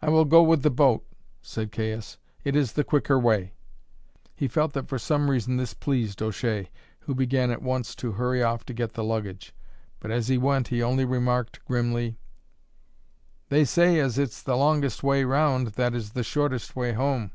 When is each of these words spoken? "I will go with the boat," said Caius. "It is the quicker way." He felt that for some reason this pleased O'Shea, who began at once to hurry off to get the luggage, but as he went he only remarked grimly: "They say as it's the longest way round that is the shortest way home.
"I 0.00 0.08
will 0.08 0.24
go 0.24 0.42
with 0.42 0.62
the 0.62 0.70
boat," 0.70 1.06
said 1.42 1.70
Caius. 1.70 2.16
"It 2.44 2.56
is 2.56 2.72
the 2.72 2.82
quicker 2.82 3.18
way." 3.18 3.52
He 4.34 4.48
felt 4.48 4.72
that 4.72 4.88
for 4.88 4.98
some 4.98 5.30
reason 5.30 5.58
this 5.58 5.74
pleased 5.74 6.22
O'Shea, 6.22 6.70
who 7.00 7.14
began 7.14 7.50
at 7.50 7.60
once 7.60 7.94
to 7.96 8.12
hurry 8.12 8.42
off 8.42 8.64
to 8.64 8.72
get 8.72 8.94
the 8.94 9.04
luggage, 9.04 9.54
but 10.00 10.10
as 10.10 10.28
he 10.28 10.38
went 10.38 10.68
he 10.68 10.82
only 10.82 11.04
remarked 11.04 11.62
grimly: 11.66 12.16
"They 13.50 13.66
say 13.66 14.00
as 14.00 14.16
it's 14.16 14.42
the 14.42 14.56
longest 14.56 15.02
way 15.02 15.24
round 15.24 15.66
that 15.72 15.94
is 15.94 16.12
the 16.12 16.24
shortest 16.24 16.74
way 16.74 16.94
home. 16.94 17.32